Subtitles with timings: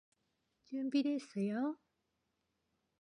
[0.65, 1.77] 준비됐어요?